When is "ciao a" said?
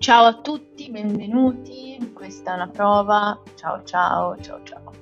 0.00-0.40